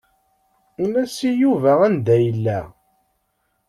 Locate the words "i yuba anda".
1.29-2.15